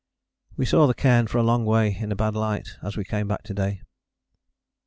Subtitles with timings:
[0.57, 3.27] We saw the cairn for a long way in a bad light as we came
[3.27, 3.83] back to day.